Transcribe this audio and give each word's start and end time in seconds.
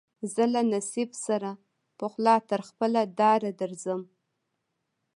زه 0.33 0.43
له 0.53 0.61
نصیب 0.73 1.09
سره 1.25 1.49
پخلا 1.99 2.35
تر 2.49 2.61
خپله 2.69 3.01
داره 3.19 3.49
درځم 3.59 4.01